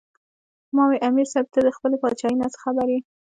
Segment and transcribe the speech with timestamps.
[0.43, 2.99] "ـ ما وې" امیر صېب تۀ د خپلې باچائۍ نه څۀ خبر ئې